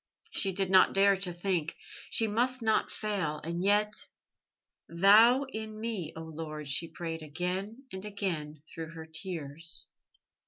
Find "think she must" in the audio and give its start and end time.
1.31-2.63